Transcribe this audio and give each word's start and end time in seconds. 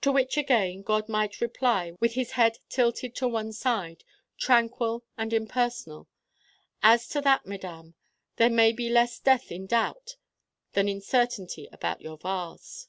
To 0.00 0.10
which, 0.10 0.38
again, 0.38 0.80
God 0.80 1.10
might 1.10 1.42
reply 1.42 1.92
with 2.00 2.14
his 2.14 2.30
head 2.30 2.56
tilted 2.70 3.14
to 3.16 3.28
one 3.28 3.52
side, 3.52 4.02
tranquil 4.38 5.04
and 5.18 5.30
impersonal: 5.30 6.08
'As 6.82 7.06
to 7.08 7.20
that, 7.20 7.44
Madame, 7.44 7.94
there 8.36 8.48
may 8.48 8.72
be 8.72 8.88
less 8.88 9.18
death 9.20 9.52
in 9.52 9.66
doubt 9.66 10.16
than 10.72 10.88
in 10.88 11.02
certainty 11.02 11.68
about 11.70 12.00
your 12.00 12.16
vase. 12.16 12.88